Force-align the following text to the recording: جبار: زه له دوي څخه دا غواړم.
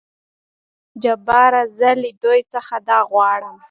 جبار: 1.03 1.53
زه 1.77 1.89
له 2.01 2.11
دوي 2.23 2.41
څخه 2.53 2.75
دا 2.89 2.99
غواړم. 3.11 3.57